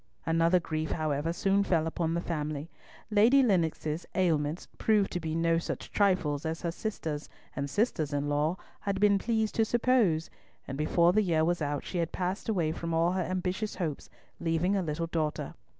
Another 0.25 0.59
grief, 0.59 0.89
however, 0.89 1.31
soon 1.31 1.63
fell 1.63 1.85
upon 1.85 2.15
the 2.15 2.21
family. 2.21 2.71
Lady 3.11 3.43
Lennox's 3.43 4.03
ailments 4.15 4.67
proved 4.79 5.11
to 5.11 5.19
be 5.19 5.35
no 5.35 5.59
such 5.59 5.91
trifles 5.91 6.43
as 6.43 6.63
her 6.63 6.71
sisters 6.71 7.29
and 7.55 7.69
sisters 7.69 8.11
in 8.11 8.27
law 8.27 8.57
had 8.79 8.99
been 8.99 9.19
pleased 9.19 9.53
to 9.53 9.63
suppose, 9.63 10.31
and 10.67 10.75
before 10.75 11.13
the 11.13 11.21
year 11.21 11.45
was 11.45 11.61
out, 11.61 11.85
she 11.85 11.99
had 11.99 12.11
passed 12.11 12.49
away 12.49 12.71
from 12.71 12.95
all 12.95 13.11
her 13.11 13.21
ambitious 13.21 13.75
hopes, 13.75 14.09
leaving 14.39 14.75
a 14.75 14.81
little 14.81 15.05
daughter. 15.05 15.53